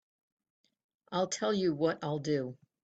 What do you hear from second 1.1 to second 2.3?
I'll tell you what I'll